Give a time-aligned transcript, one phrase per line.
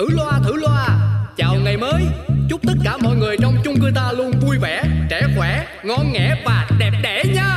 [0.00, 0.98] thử loa thử loa.
[1.36, 2.02] Chào ngày mới.
[2.48, 6.12] Chúc tất cả mọi người trong chung cư ta luôn vui vẻ trẻ khỏe ngon
[6.12, 7.56] nghẻ và đẹp đẽ nha.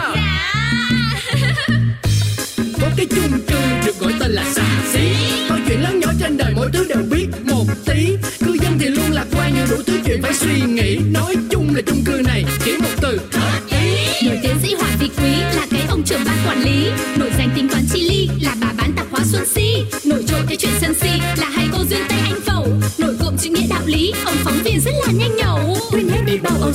[2.82, 5.16] Có cái chung cư được gọi tên là xà xí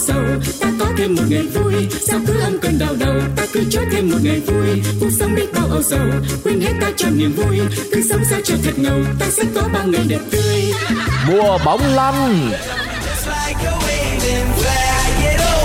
[0.08, 2.94] đi bao âu sầu ta có thêm một ngày vui sao cứ âm cơn đau
[2.98, 3.14] đầu?
[3.36, 6.06] Ta cứ cho thêm một ngày vui cuộc sống đi bao âu sầu.
[6.44, 7.60] Quên hết ta cho niềm vui
[7.92, 8.98] cứ sống sao cho thật ngầu.
[9.18, 10.72] Ta sẽ có bao ngày đẹp tươi.
[11.26, 12.50] Mùa bóng lăn.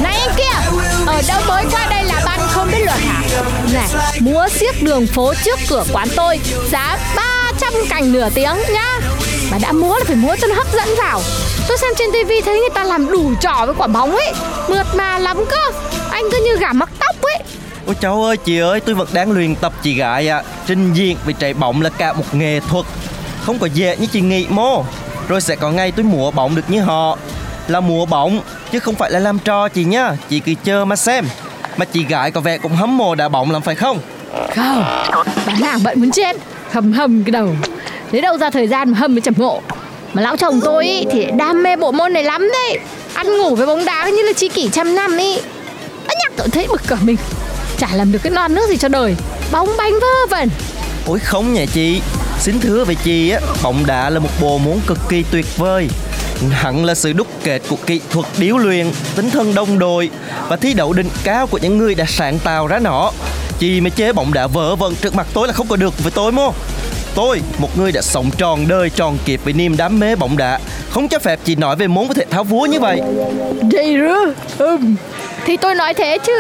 [0.02, 3.22] Này anh kia Ở đâu mới qua đây là bạn không biết luật hả?
[3.74, 3.88] Này
[4.20, 6.40] Múa xiếc đường phố trước cửa quán tôi
[6.72, 9.00] Giá 300 cành nửa tiếng nhá
[9.52, 11.22] Mà đã múa là phải múa cho nó hấp dẫn vào.
[11.68, 14.34] Tôi xem trên tivi thấy người ta làm đủ trò với quả bóng ấy.
[14.70, 15.72] Mượt mà lắm cơ.
[16.12, 17.38] Anh cứ như gà mắc tóc ấy.
[17.86, 20.38] Ôi cháu ơi chị ơi tôi vẫn đang luyện tập chị gái ạ.
[20.38, 20.44] À.
[20.68, 22.86] Trình diện vì chạy bóng là cả một nghệ thuật.
[23.42, 24.84] Không có dễ như chị nghĩ mô
[25.28, 27.18] Rồi sẽ có ngày tôi múa bóng được như họ.
[27.68, 28.42] Là múa bóng
[28.72, 31.26] chứ không phải là làm trò chị nhá Chị cứ chờ mà xem.
[31.78, 34.00] Mà chị gái có vẻ cũng hấm mồ đá bóng lắm phải không?
[34.56, 34.84] Không
[35.46, 36.36] Bán hàng bận muốn chết.
[36.72, 37.56] Hầm hầm cái đầu
[38.14, 39.62] lấy đâu ra thời gian mà hâm với trầm ngộ.
[40.14, 42.80] Mà lão chồng tôi ý, thì đam mê bộ môn này lắm đấy.
[43.14, 45.38] Ăn ngủ với bóng đá như là chi kỷ trăm năm ý.
[46.08, 47.18] Đã nhắc tôi thấy bực cả mình.
[47.78, 49.16] Chả làm được cái non nước gì cho đời.
[49.52, 50.50] Bóng bánh vơ vẩn.
[51.08, 52.02] Ôi không nhà chị.
[52.40, 55.88] Xin thưa về chị á Bóng đá là một bộ môn cực kỳ tuyệt vời.
[56.52, 60.10] Hẳn là sự đúc kết của kỹ thuật điếu luyện tính thân Đông đội
[60.48, 63.12] Và thi đấu đỉnh cao của những người đã sáng tạo ra nó.
[63.60, 66.12] Chị mới chế bóng đá vỡ vẩn trước mặt tôi là không có được với
[66.12, 66.54] tôi mô.
[67.16, 70.60] Tôi, một người đã sống tròn đời tròn kịp với niềm đam mê bóng đá.
[70.90, 73.02] Không cho phép chị nói về môn của thể thao vua như vậy.
[73.72, 74.34] Đây rư
[74.66, 74.96] Ừm.
[75.46, 76.34] Thì tôi nói thế chứ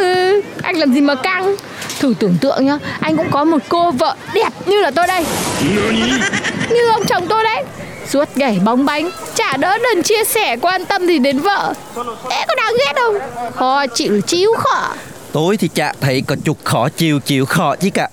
[0.61, 1.55] Anh làm gì mà căng?
[1.99, 5.25] Thử tưởng tượng nhá Anh cũng có một cô vợ đẹp như là tôi đây.
[6.69, 7.63] Như ông chồng tôi đấy.
[8.09, 11.73] Suốt ngày bóng bánh Chả đỡ đần chia sẻ quan tâm gì đến vợ.
[12.29, 13.15] Thế có đáng ghét không?
[13.55, 14.93] Khó chịu chiếu khó
[15.31, 18.09] Tôi thì chả thấy có chút khó chịu chịu khó chứ cả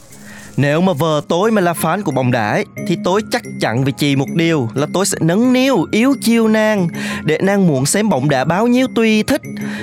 [0.61, 3.85] Nếu mà vợ tôi mà là fan của bóng đá ấy, Thì tôi chắc chắn
[3.85, 6.89] với chị một điều Là tôi sẽ nâng niu yếu chiêu nàng
[7.25, 9.41] Để nàng muốn xem bóng đá bao nhiêu tùy thích.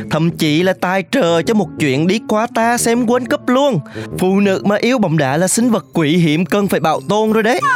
[0.09, 3.79] Thậm chí là tài trợ cho một chuyện đi qua ta xem World Cup luôn.
[4.19, 7.31] Phụ nữ mà yêu bóng đá là sinh vật quý hiếm cần phải bảo tồn
[7.31, 7.59] rồi đấy.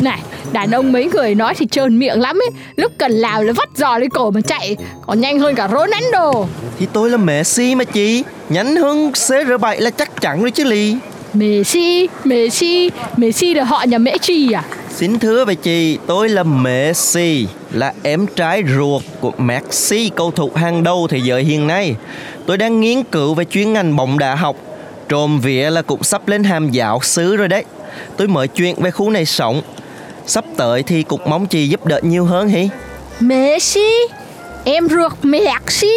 [0.00, 0.20] Này,
[0.52, 2.50] đàn ông mấy người nói thì trơn miệng lắm ấy.
[2.76, 4.76] Lúc cần làm là vắt giò lên cổ mà chạy
[5.06, 6.32] Còn nhanh hơn cả Ronaldo.
[6.78, 10.96] Thì tôi là Messi mà chị Nhánh hơn CR7 là chắc chắn rồi chứ lì
[11.32, 14.62] Messi, Messi, Messi là họ nhà Trì à?
[14.90, 20.50] Xin thưa với chị, tôi là Messi, là em trai ruột của Messi, cầu thủ
[20.54, 21.96] hàng đầu thế giới hiện nay.
[22.46, 24.56] Tôi đang nghiên cứu về chuyên ngành bóng đá học.
[25.08, 27.64] Trộm vía là cũng sắp lên hàm giáo sư rồi đấy.
[28.16, 29.62] Tôi mới chuyện về khu này sống.
[30.26, 32.68] Sắp tới thì cũng mong chị giúp đỡ nhiều hơn hỉ.
[33.20, 33.90] Messi,
[34.64, 35.92] em ruột Messi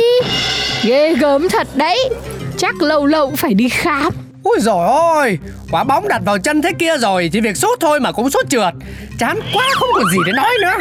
[0.83, 2.09] Ghê gớm thật đấy
[2.57, 4.13] Chắc lâu lâu phải đi khám.
[4.43, 5.39] Ôi rồi ôi
[5.71, 8.49] Quả bóng đặt vào chân thế kia rồi Chỉ việc sút thôi mà cũng sút
[8.49, 8.73] trượt.
[9.19, 10.73] Chán quá không còn gì để nói nữa.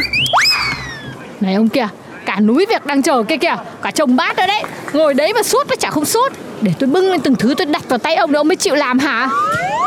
[1.41, 1.87] Này ông kìa
[2.25, 3.55] Cả núi việc đang chờ kia kìa.
[3.81, 4.63] Cả chồng bát ở đấy.
[4.93, 7.65] Ngồi đấy mà sút mà chả không sút Để tôi bưng lên từng thứ tôi
[7.65, 9.29] đặt vào tay ông nữa ông mới chịu làm hả?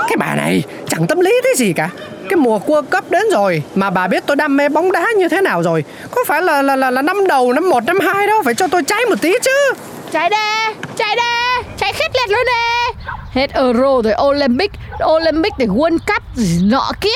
[0.09, 1.91] Cái bà này chẳng tâm lý thế gì cả.
[2.29, 5.29] Cái mùa cua cấp đến rồi mà bà biết tôi đam mê bóng đá như
[5.29, 5.85] thế nào rồi.
[6.11, 8.69] Có phải là là là, là năm đầu năm một năm hai đâu phải cho
[8.69, 9.73] tôi cháy một tí chứ.
[10.13, 13.03] Chạy đê Chạy đê Chạy khét liệt luôn nè
[13.33, 14.71] Hết Euro rồi Olympic
[15.05, 17.09] Olympic để World Cup gì nọ kia.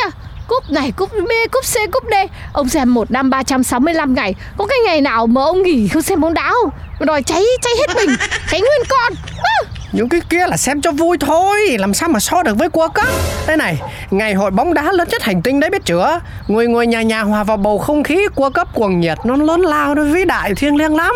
[0.48, 2.14] Cúp này, cúp B, cúp C, cúp D.
[2.52, 4.34] Ông xem một năm 365 ngày.
[4.56, 6.70] Có cái ngày nào mà ông nghỉ không xem bóng đá không?
[7.00, 8.16] Mà Đòi cháy, cháy hết mình
[8.50, 9.12] Cháy nguyên con.
[9.42, 9.70] À.
[9.92, 11.76] những cái kia là xem cho vui thôi.
[11.78, 13.08] Làm sao mà so được với World Cup?
[13.46, 16.20] Đây này ngày hội bóng đá lớn nhất hành tinh đấy biết chưa?
[16.48, 19.60] Ngồi ngồi nhà nhà hòa vào bầu không khí World Cup cuồng nhiệt nó lớn
[19.60, 21.14] lao nó vĩ đại thiêng liêng lắm.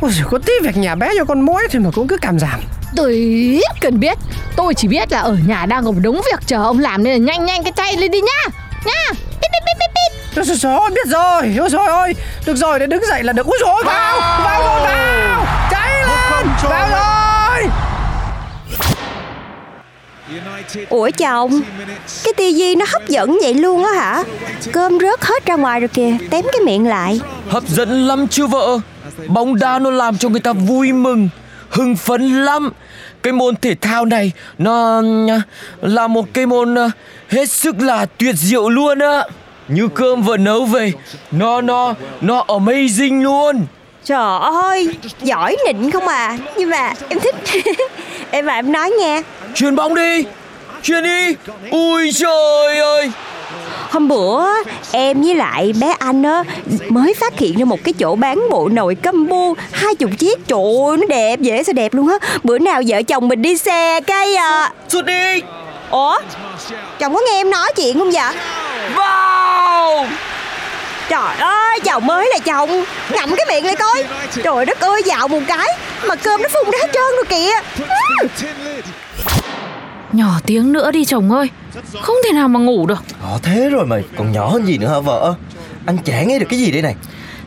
[0.00, 2.60] Ôi có tí việc nhà bé cho con muỗi thì mà cũng cứ cảm giảm.
[2.96, 3.12] Tôi
[3.62, 4.18] ít cần biết.
[4.56, 7.12] Tôi chỉ biết là ở nhà đang có một đống việc chờ ông làm Nên
[7.12, 8.52] là nhanh nhanh cái tay lên đi nhá.
[8.84, 12.14] Nha Bít bít bít bít bít Rồi, rồi, rồi, biết rồi, ôi rồi ôi
[12.46, 13.46] Được rồi, để đứng dậy là được.
[13.46, 15.46] Ôi rồi, vào, vào rồi, vào.
[15.70, 17.70] Cháy lên, vào rồi.
[20.88, 21.60] Ủa chồng
[22.24, 24.22] Cái tivi nó hấp dẫn vậy luôn á hả?
[24.72, 26.16] Cơm rớt hết ra ngoài rồi kìa.
[26.30, 27.20] Tém cái miệng lại.
[27.48, 28.78] Hấp dẫn lắm chứ vợ.
[29.26, 31.28] Bóng đá nó làm cho người ta vui mừng
[31.70, 32.72] Hưng phấn lắm
[33.26, 35.02] Cái môn thể thao này Nó
[35.80, 36.90] là một cái môn ờ,
[37.28, 39.24] hết sức là tuyệt diệu luôn á.
[39.68, 40.92] Như cơm vừa nấu về
[41.30, 43.66] Nó nó nó amazing luôn.
[44.04, 44.88] Trời ơi
[45.22, 46.38] Giỏi nịnh không à.
[46.56, 47.34] Nhưng mà em thích.
[48.30, 49.22] Em mà em nói nghe.
[49.54, 50.24] Chuyền bóng đi.
[50.82, 51.34] Chuyền đi.
[51.70, 53.10] Ui trời ơi
[53.90, 54.46] Hôm bữa
[54.92, 56.42] em với lại bé anh á
[56.88, 59.62] mới phát hiện ra một cái chỗ bán bộ nồi combo.
[59.72, 62.18] Hai chục chiếc trời ơi, nó đẹp dễ sao đẹp luôn á.
[62.42, 64.72] Bữa nào vợ chồng mình đi xe cái à...
[64.88, 65.42] Sút đi.
[65.90, 66.18] Ủa?
[66.98, 68.34] Chồng có nghe em nói chuyện không vậy?
[68.94, 70.06] Vào
[71.08, 72.84] trời ơi chồng mới là chồng.
[73.10, 74.04] Ngậm cái miệng lại coi.
[74.42, 75.68] Trời đất ơi dạo một cái
[76.06, 77.52] mà cơm nó phun ra hết trơn rồi kìa
[80.16, 81.50] Nhỏ tiếng nữa đi chồng ơi.
[82.00, 83.04] Không thể nào mà ngủ được.
[83.20, 85.34] Họ thế rồi mà còn nhỏ hơn gì nữa hả vợ?
[85.86, 86.94] Anh chả nghe được cái gì đây này?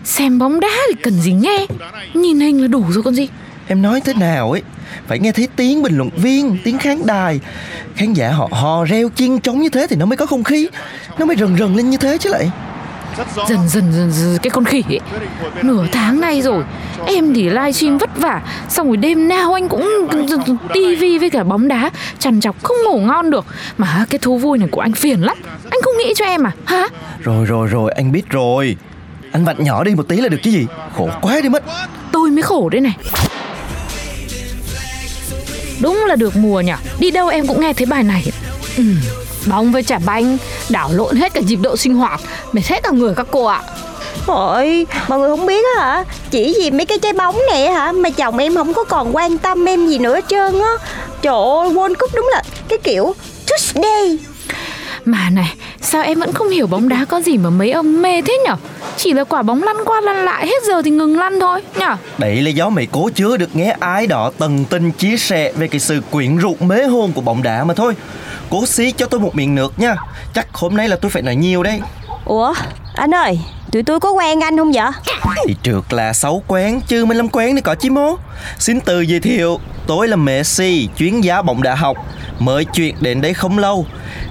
[0.03, 1.65] Xem bóng đá thì cần gì nghe.
[2.13, 3.27] Nhìn hình là đủ rồi con gì.
[3.67, 4.61] Em nói thế nào ấy?
[5.07, 7.39] Phải nghe thấy tiếng bình luận viên Tiếng khán đài.
[7.95, 10.67] Khán giả họ hò reo chiên trống như thế Thì nó mới có không khí.
[11.17, 12.49] Nó mới rần rần lên như thế chứ lại
[13.49, 14.99] Dần dần dần, dần cái con khỉ ấy.
[15.63, 16.63] Nửa tháng nay rồi
[17.05, 20.07] Em thì livestream vất vả Xong rồi đêm nào anh cũng
[20.73, 21.89] tivi với cả bóng đá
[22.19, 23.45] Chằn chọc không ngủ ngon được.
[23.77, 25.37] Mà cái thú vui này của anh phiền lắm.
[25.69, 26.51] Anh không nghĩ cho em à?
[26.65, 26.87] Hả?
[27.19, 28.75] Rồi rồi rồi anh biết rồi.
[29.31, 30.67] Anh vặn nhỏ đi một tí là được chứ gì?
[30.97, 31.63] Khổ quá đi mất.
[32.11, 32.97] Tôi mới khổ đây này.
[35.81, 36.73] Đúng là được mùa nhỉ?
[36.99, 38.31] Đi đâu em cũng nghe thấy bài này.
[38.77, 38.83] Ừ,
[39.45, 40.37] Bóng với chả banh
[40.69, 42.21] Đảo lộn hết cả nhịp độ sinh hoạt
[42.51, 43.61] Mệt hết cả người các cô ạ.
[44.27, 46.03] Ôi, mọi người không biết á hả?
[46.31, 49.37] Chỉ vì mấy cái trái bóng này hả Mà chồng em không có còn quan
[49.37, 50.71] tâm em gì nữa hết trơn á.
[51.21, 53.15] Trời ơi, World Cup đúng là cái kiểu
[53.47, 54.17] Tuesday.
[55.05, 58.21] Mà này Sao em vẫn không hiểu bóng đá có gì mà mấy ông mê
[58.21, 58.55] thế nhở
[59.01, 61.95] Chỉ là quả bóng lăn qua lăn lại Hết giờ thì ngừng lăn thôi nhở
[62.17, 65.67] Đấy là gió mày cố chứa được nghe ái đỏ tần tinh chia sẻ về
[65.67, 67.95] cái sự quyện rũ mế hôn của bóng đá mà thôi.
[68.49, 69.95] Cố xí cho tôi một miệng nước nha.
[70.33, 71.81] Chắc hôm nay là tôi phải nói nhiều đấy
[72.25, 72.53] Ủa,
[72.93, 73.39] anh ơi
[73.71, 74.91] Tụi tôi có quen anh không vậy?
[75.47, 78.15] Thì trượt là xấu quán chứ mới lắm quán đi có chí mố
[78.57, 81.97] Xin từ giới thiệu Tôi là Messi, chuyên gia bóng đá học.
[82.39, 83.85] Mới chuyện đến đây không lâu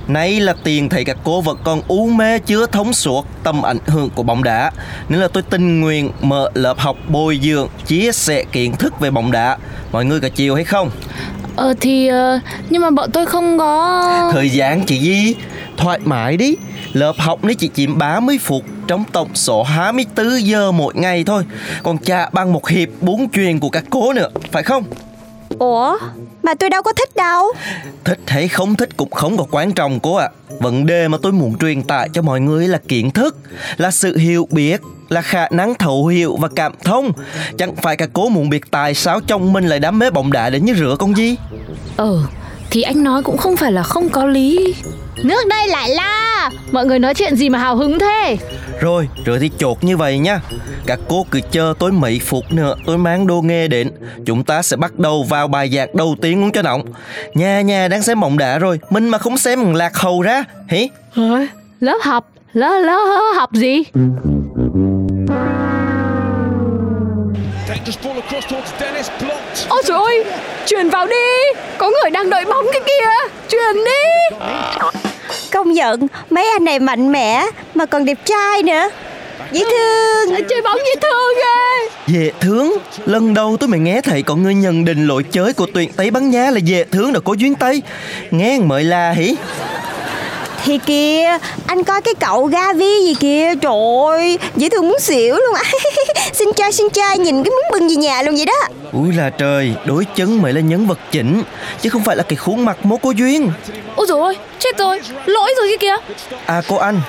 [0.08, 3.78] Nay là tiền thầy các cô vẫn còn u mê chưa thống suốt tầm ảnh
[3.86, 4.70] hưởng của bóng đá
[5.08, 9.10] Nên là tôi tình nguyện mở lớp học bồi dưỡng Chia sẻ kiến thức về
[9.10, 9.56] bóng đá
[9.92, 10.90] Mọi người có chiều hay không?
[11.56, 12.40] Ờ thì ờ,
[12.70, 15.34] Nhưng mà bọn tôi không có Thời gian chỉ gì?
[15.76, 16.56] Thoải mái đi
[16.92, 21.44] Lớp học nó chỉ chiếm 30 phút trong tổng số 24 giờ mỗi ngày thôi
[21.82, 24.84] Còn chả bằng một hiệp bốn truyền của các cô nữa Phải không?
[25.58, 25.98] Ủa,
[26.48, 27.52] mà tôi đâu có thích đâu.
[28.04, 30.28] Thích hay không thích cũng không có quan trọng cô ạ.
[30.60, 33.36] Vấn đề mà tôi muốn truyền tải cho mọi người là kiến thức
[33.76, 37.12] Là sự hiểu biết Là khả năng thấu hiểu và cảm thông.
[37.58, 40.50] Chẳng phải các cô muốn biết tại sao chồng mình lại đam mê bóng đá
[40.50, 41.36] đến như rửa con gì?
[41.96, 42.22] Ờ
[42.70, 44.74] Thì anh nói cũng không phải là không có lý.
[45.24, 46.50] Nước đây lại la.
[46.72, 48.36] Mọi người nói chuyện gì mà hào hứng thế?
[48.80, 50.40] Rồi, rồi thì chột như vậy nha
[50.86, 53.90] Các cô cứ chờ tôi mấy phút nữa Tôi mang đồ nghề đến.
[54.26, 56.82] Chúng ta sẽ bắt đầu vào bài giảng đầu tiên luôn cho nóng.
[57.34, 60.88] Nhà nhà đang xem bóng đá rồi Mình mà không xem lạc hầu ra Hỉ?
[61.80, 62.30] Lớp học?
[62.52, 63.82] Lớp lớp học gì
[69.88, 70.24] trời ơi
[70.66, 71.60] Truyền vào đi.
[71.78, 73.30] Có người đang đợi bóng cái kia.
[73.48, 74.36] Truyền đi.
[75.52, 78.88] Công nhận mấy anh này mạnh mẽ Mà còn đẹp trai nữa.
[79.52, 80.46] Dễ thương.
[80.48, 81.88] Chơi bóng dễ thương ghê.
[82.06, 82.78] Dễ thương?
[83.06, 86.10] Lần đầu tôi mới nghe thấy có người nhận định lỗi chơi của tuyển Tây
[86.10, 87.82] Ban Nha là dễ thương là có duyên Tây.
[88.30, 89.36] Nghe mời là hỉ
[90.68, 93.54] Thì kìa Anh coi cái cậu Gavi gì kìa.
[93.60, 93.72] Trời
[94.08, 95.62] ơi Dễ thương muốn xỉu luôn á.
[96.32, 98.68] Xin chơi xin chơi Nhìn cái muốn bưng về nhà luôn vậy đó.
[98.92, 101.42] Ui là trời Đối chân mới là nhân vật chính
[101.80, 103.50] Chứ không phải là cái khuôn mặt mố có duyên.
[103.96, 105.96] Ôi ơi Chết rồi Lỗi rồi kia kìa.
[106.46, 107.00] À cô anh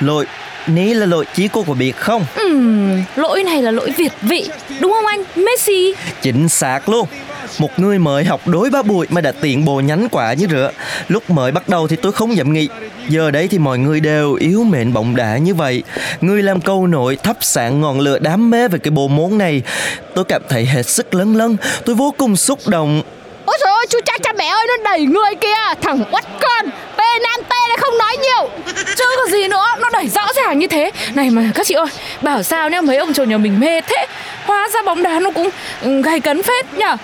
[0.00, 0.26] Lỗi
[0.66, 2.24] Ní là lỗi chí cô có biết không?
[2.36, 4.48] Ừm, Lỗi này là lỗi Việt vị
[4.80, 5.22] Đúng không anh?
[5.36, 5.94] Messi.
[6.22, 7.06] Chính xác luôn
[7.58, 10.70] một người mới học đối ba bụi mà đã tiện bồ nhánh quả như rửa.
[11.08, 12.68] Lúc mới bắt đầu thì tôi không dám nghĩ.
[13.08, 15.82] Giờ đấy thì mọi người đều yếu mệnh bóng đá như vậy.
[16.20, 19.62] Người làm câu nội thắp sáng ngọn lửa đam mê về cái bộ môn này.
[20.14, 23.02] Tôi cảm thấy hết sức lấn lân Tôi vô cùng xúc động.
[23.44, 25.74] Ôi trời ơi, chú cha cha mẹ ơi, nó đẩy người kia.
[25.82, 28.50] Thằng quất con Penalty này không nói nhiều.
[28.96, 30.90] Chứ có gì nữa, Nó đẩy rõ ràng như thế.
[31.14, 31.86] Này mà, các chị ơi,
[32.22, 34.06] Bảo sao nhá mấy ông chồng nhà mình mê thế,
[34.44, 35.50] Hóa ra bóng đá nó cũng
[36.02, 36.96] gay cấn phết nhở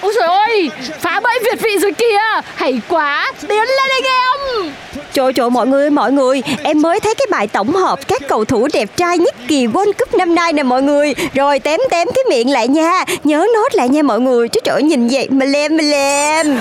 [0.00, 2.40] Ôi trời ơi Phá bẫy Việt vị rồi kìa.
[2.54, 3.32] Hay quá.
[3.48, 4.72] Tiến lên anh em
[5.12, 6.42] Trời trời mọi người mọi người.
[6.62, 9.92] Em mới thấy cái bài tổng hợp các cầu thủ đẹp trai nhất kỳ World
[9.92, 11.14] Cup năm nay nè mọi người.
[11.34, 13.04] Rồi tém tém cái miệng lại nha.
[13.24, 14.48] Nhớ nốt lại nha mọi người.
[14.48, 16.60] Chứ trời ơi, nhìn vậy mà lem mà lem.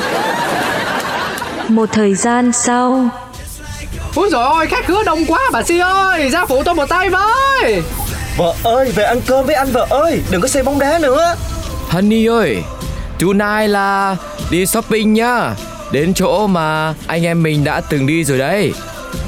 [1.67, 3.09] Một thời gian sau.
[4.15, 6.29] Úi dồi ôi khách khứa đông quá bà Si ơi.
[6.29, 7.81] Ra phụ tôi một tay với.
[8.37, 10.21] Vợ ơi về ăn cơm với anh vợ ơi.
[10.31, 11.35] Đừng có xem bóng đá nữa.
[11.89, 12.57] Honey ơi
[13.19, 14.15] Tonight là
[14.51, 15.55] đi shopping nhá.
[15.91, 18.73] Đến chỗ mà anh em mình đã từng đi rồi đấy.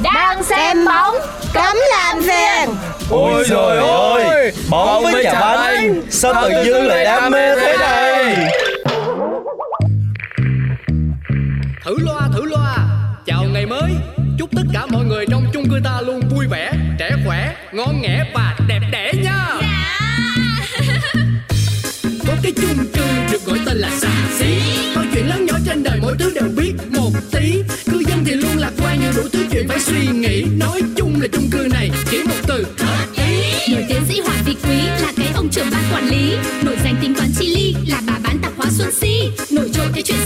[0.04, 1.16] Đang xem bóng
[1.54, 2.76] Cấm làm phiền.
[3.10, 8.52] Ôi trời ơi Bóng với chà bánh Sao tự dưng lại đam mê thế này?
[11.86, 12.78] Thử loa thử loa.
[13.26, 13.92] Chào ngày mới.
[14.40, 18.02] Chúc tất cả mọi người trong chung cư ta luôn vui vẻ Trẻ khỏe, ngon
[18.02, 19.12] nghẻ và đẹp đẽ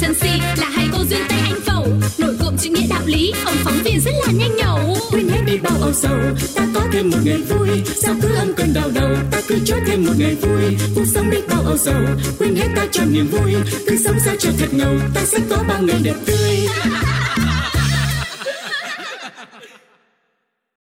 [0.06, 1.88] chân si là hai cô duyên tay anh phẩu.
[2.18, 4.98] Nổi cộm chữ nghĩa đạo lý, ông phóng viên rất là nhanh nhẩu.
[5.12, 6.18] Quên hết đi bao âu sầu
[6.56, 7.70] ta có thêm một ngày vui.
[8.04, 10.78] Sao cứ âm cơn đau đầu ta cứ cho thêm một ngày vui.
[10.96, 12.02] Cuộc sống đi bao âu sầu
[12.40, 13.54] quên hết ta cho niềm vui.
[13.88, 16.68] Cứ sống sao cho thật ngầu ta sẽ có bao ngày đẹp tươi.